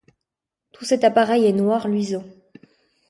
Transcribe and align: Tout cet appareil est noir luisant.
Tout 0.71 0.83
cet 0.83 1.03
appareil 1.03 1.45
est 1.45 1.51
noir 1.51 1.87
luisant. 1.87 2.23